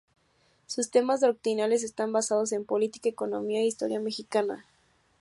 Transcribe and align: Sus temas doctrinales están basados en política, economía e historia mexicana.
Sus 0.65 0.89
temas 0.89 1.21
doctrinales 1.21 1.83
están 1.83 2.11
basados 2.11 2.53
en 2.53 2.65
política, 2.65 3.07
economía 3.07 3.59
e 3.59 3.67
historia 3.67 3.99
mexicana. 3.99 4.65